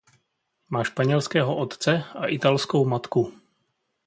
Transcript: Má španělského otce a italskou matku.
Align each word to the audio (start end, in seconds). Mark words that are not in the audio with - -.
Má 0.69 0.83
španělského 0.83 1.57
otce 1.57 2.03
a 2.13 2.25
italskou 2.27 2.85
matku. 2.85 3.33